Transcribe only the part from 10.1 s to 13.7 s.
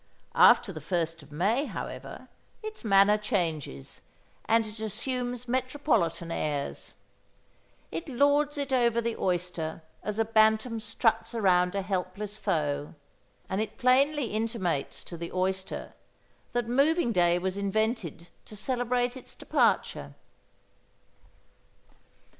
a bantam struts around a helpless foe; and